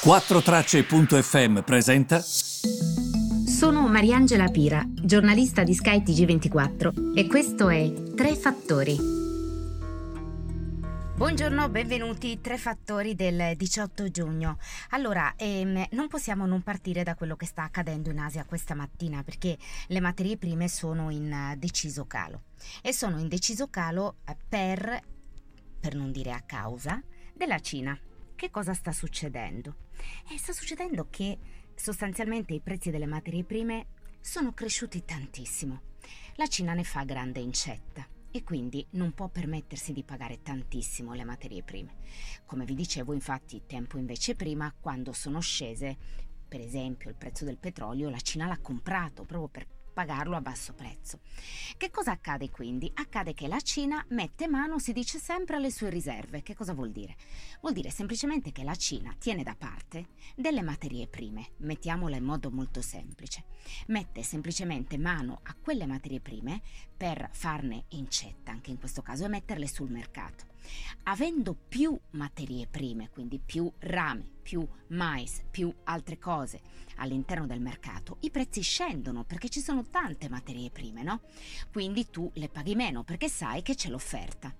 [0.00, 2.20] 4Tracce.fm presenta.
[2.20, 8.96] Sono Mariangela Pira, giornalista di Sky TG24 e questo è Tre Fattori.
[11.16, 12.40] Buongiorno, benvenuti.
[12.40, 14.58] Tre fattori del 18 giugno.
[14.90, 19.24] Allora, ehm, non possiamo non partire da quello che sta accadendo in Asia questa mattina
[19.24, 19.58] perché
[19.88, 22.44] le materie prime sono in deciso calo
[22.82, 25.00] e sono in deciso calo uh, per,
[25.80, 27.02] per non dire a causa,
[27.34, 27.98] della Cina.
[28.38, 29.74] Che cosa sta succedendo?
[30.30, 31.38] Eh, sta succedendo che
[31.74, 33.88] sostanzialmente i prezzi delle materie prime
[34.20, 35.80] sono cresciuti tantissimo.
[36.36, 41.24] La Cina ne fa grande incetta e quindi non può permettersi di pagare tantissimo le
[41.24, 41.96] materie prime.
[42.46, 45.96] Come vi dicevo infatti tempo invece prima, quando sono scese,
[46.46, 49.66] per esempio il prezzo del petrolio, la Cina l'ha comprato proprio per
[49.98, 51.18] pagarlo a basso prezzo.
[51.76, 52.88] Che cosa accade quindi?
[52.94, 56.44] Accade che la Cina mette mano, si dice sempre, alle sue riserve.
[56.44, 57.16] Che cosa vuol dire?
[57.60, 62.48] Vuol dire semplicemente che la Cina tiene da parte delle materie prime, mettiamola in modo
[62.52, 63.46] molto semplice.
[63.88, 66.62] Mette semplicemente mano a quelle materie prime
[66.96, 70.44] per farne incetta, anche in questo caso, e metterle sul mercato.
[71.04, 76.60] Avendo più materie prime, quindi più rame, più mais, più altre cose
[76.96, 81.20] all'interno del mercato, i prezzi scendono perché ci sono tante materie prime, no?
[81.72, 84.54] Quindi tu le paghi meno perché sai che c'è l'offerta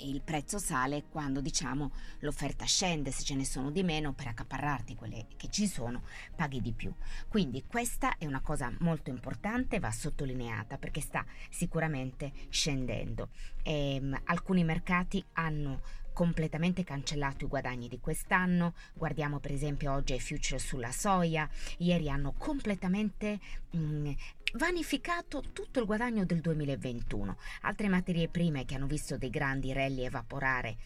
[0.00, 4.94] il prezzo sale quando diciamo l'offerta scende, se ce ne sono di meno per accaparrarti
[4.94, 6.02] quelle che ci sono
[6.34, 6.92] paghi di più.
[7.28, 13.30] Quindi questa è una cosa molto importante, va sottolineata perché sta sicuramente scendendo.
[13.62, 15.80] E, um, alcuni mercati hanno
[16.18, 18.74] completamente cancellato i guadagni di quest'anno.
[18.92, 23.38] Guardiamo per esempio oggi i future sulla soia, ieri hanno completamente
[23.70, 24.10] mh, mm,
[24.54, 27.36] vanificato tutto il guadagno del 2021.
[27.62, 30.76] Altre materie prime che hanno visto dei grandi rally evaporare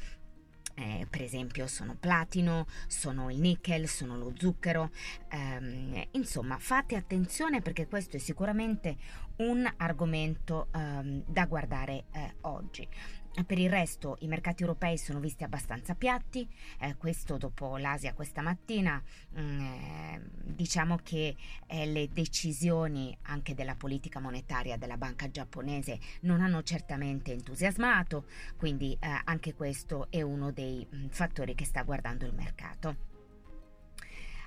[0.74, 4.90] eh, per esempio sono platino, sono il nickel, sono lo zucchero,
[5.28, 8.96] ehm, insomma fate attenzione perché questo è sicuramente
[9.36, 12.88] un argomento ehm, da guardare eh, oggi.
[13.46, 16.46] Per il resto i mercati europei sono visti abbastanza piatti,
[16.78, 19.02] eh, questo dopo l'Asia questa mattina,
[19.38, 21.34] mm, eh, diciamo che
[21.66, 28.26] eh, le decisioni anche della politica monetaria della banca giapponese non hanno certamente entusiasmato,
[28.58, 33.11] quindi eh, anche questo è uno dei mh, mm, fattori che sta guardando il mercato.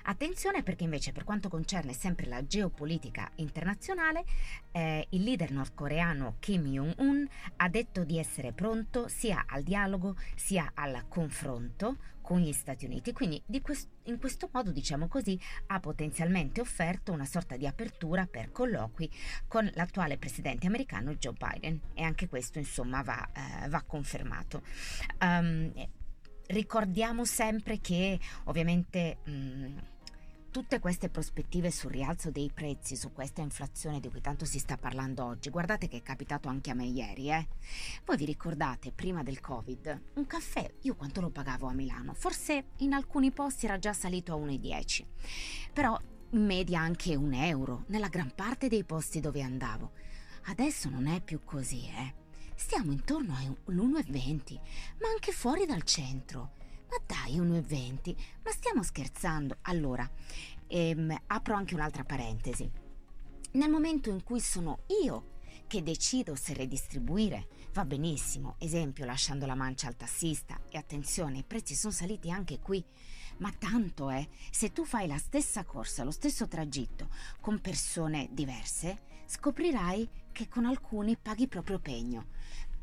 [0.08, 4.24] Attenzione perché invece per quanto concerne sempre la geopolitica internazionale,
[4.70, 10.70] eh, il leader nordcoreano Kim Jong-un ha detto di essere pronto sia al dialogo sia
[10.74, 13.12] al confronto con gli Stati Uniti.
[13.12, 18.52] Quindi quest- in questo modo, diciamo così, ha potenzialmente offerto una sorta di apertura per
[18.52, 19.10] colloqui
[19.48, 24.62] con l'attuale presidente americano Joe Biden e anche questo insomma va, eh, va confermato.
[25.20, 25.72] Um,
[26.46, 29.18] ricordiamo sempre che ovviamente...
[29.24, 29.94] Mh,
[30.56, 34.78] tutte queste prospettive sul rialzo dei prezzi, su questa inflazione di cui tanto si sta
[34.78, 37.46] parlando oggi, guardate che è capitato anche a me ieri, eh?
[38.06, 42.14] Voi vi ricordate, prima del Covid, un caffè, io quanto lo pagavo a Milano?
[42.14, 45.04] Forse in alcuni posti era già salito a 1,10,
[45.74, 46.00] però
[46.30, 49.90] in media anche un euro, nella gran parte dei posti dove andavo.
[50.44, 52.14] Adesso non è più così, eh?
[52.54, 54.58] Stiamo intorno all'1,20,
[55.00, 56.52] ma anche fuori dal centro.
[56.88, 58.16] Ma dai, 1,20?
[58.44, 59.58] Ma stiamo scherzando?
[59.62, 60.08] Allora,
[60.66, 62.70] ehm, apro anche un'altra parentesi.
[63.52, 65.34] Nel momento in cui sono io
[65.66, 71.44] che decido se redistribuire, va benissimo, esempio lasciando la mancia al tassista e attenzione, i
[71.44, 72.84] prezzi sono saliti anche qui,
[73.38, 77.08] ma tanto è, se tu fai la stessa corsa, lo stesso tragitto
[77.40, 82.26] con persone diverse, scoprirai che con alcuni paghi proprio pegno.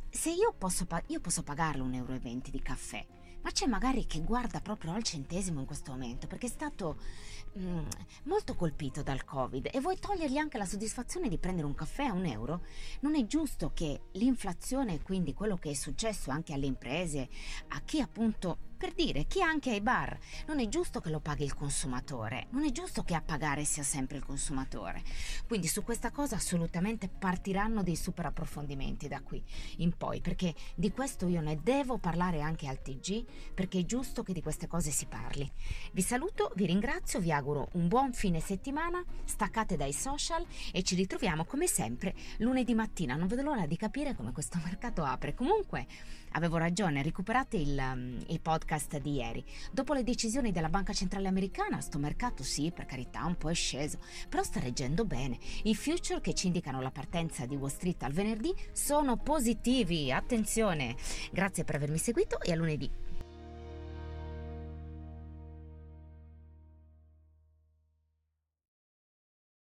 [0.10, 3.06] Se io posso, io posso pagarlo 1,20 euro di caffè,
[3.44, 6.98] ma c'è magari chi guarda proprio al centesimo in questo momento perché è stato
[7.58, 7.86] mm,
[8.24, 12.14] molto colpito dal Covid e vuoi togliergli anche la soddisfazione di prendere un caffè a
[12.14, 12.62] un euro?
[13.02, 17.30] Non è giusto che l'inflazione, quindi quello che è successo anche alle imprese,
[17.70, 20.18] a chi appunto per dire che anche ai bar
[20.48, 23.84] non è giusto che lo paghi il consumatore, non è giusto che a pagare sia
[23.84, 25.04] sempre il consumatore.
[25.48, 29.44] Quindi su questa cosa assolutamente partiranno dei super approfondimenti da qui
[29.78, 34.24] in poi, perché di questo io ne devo parlare anche al TG, perché è giusto
[34.24, 35.50] che di queste cose si parli.
[35.92, 40.96] Vi saluto, vi ringrazio, vi auguro un buon fine settimana, staccate dai social e ci
[40.96, 43.16] ritroviamo come sempre lunedì mattina.
[43.16, 45.34] Non vedo l'ora di capire come questo mercato apre.
[45.34, 45.86] Comunque
[46.32, 49.44] avevo ragione, recuperate il, il podcast podcast di ieri.
[49.72, 53.54] Dopo le decisioni della Banca Centrale Americana, sto mercato sì, per carità, un po' è
[53.54, 55.38] sceso, però sta reggendo bene.
[55.64, 60.12] I future che ci indicano la partenza di Wall Street al venerdì sono positivi.
[60.12, 60.96] Attenzione!
[61.32, 63.13] Grazie per avermi seguito e a lunedì.